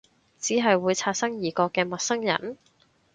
[0.39, 2.57] 只係會擦身而過嘅陌生人？